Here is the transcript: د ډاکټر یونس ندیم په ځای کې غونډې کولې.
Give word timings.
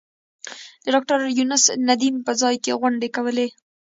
د 0.83 0.85
ډاکټر 0.93 1.19
یونس 1.37 1.63
ندیم 1.87 2.15
په 2.27 2.31
ځای 2.41 2.55
کې 2.63 2.77
غونډې 2.81 3.09
کولې. 3.15 3.47